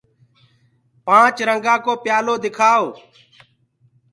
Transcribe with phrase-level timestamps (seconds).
[1.05, 2.87] پآنچ رنگآ ڪو پيآ لو دکآئو